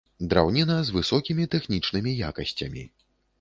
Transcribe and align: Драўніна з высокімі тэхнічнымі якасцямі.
Драўніна 0.29 0.77
з 0.87 0.95
высокімі 0.95 1.45
тэхнічнымі 1.57 2.15
якасцямі. 2.31 2.89